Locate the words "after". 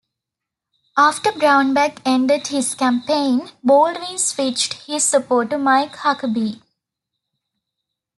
0.97-1.31